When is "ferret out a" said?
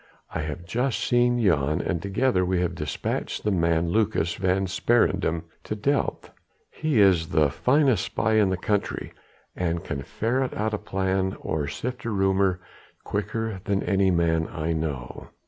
10.01-10.79